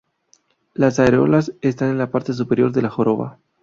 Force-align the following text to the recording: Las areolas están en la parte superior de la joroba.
Las 0.73 0.97
areolas 0.99 1.53
están 1.61 1.91
en 1.91 1.99
la 1.99 2.09
parte 2.09 2.33
superior 2.33 2.71
de 2.71 2.81
la 2.81 2.89
joroba. 2.89 3.37